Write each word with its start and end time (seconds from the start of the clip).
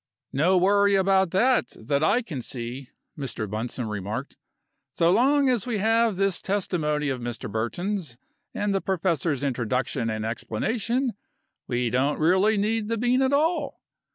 "No 0.33 0.57
worry 0.57 0.95
about 0.95 1.29
that, 1.29 1.75
that 1.79 2.03
I 2.03 2.23
can 2.23 2.41
see," 2.41 2.89
Mr. 3.15 3.47
Bunsome 3.47 3.87
remarked. 3.87 4.35
"So 4.93 5.11
long 5.11 5.47
as 5.47 5.67
we 5.67 5.77
have 5.77 6.15
this 6.15 6.41
testimony 6.41 7.09
of 7.09 7.21
Mr. 7.21 7.47
Burton's, 7.51 8.17
and 8.51 8.73
the 8.73 8.81
professor's 8.81 9.43
introduction 9.43 10.09
and 10.09 10.25
explanation, 10.25 11.13
we 11.67 11.91
don't 11.91 12.17
really 12.17 12.57
need 12.57 12.87
the 12.87 12.97
bean 12.97 13.21
at 13.21 13.31
all. 13.31 13.79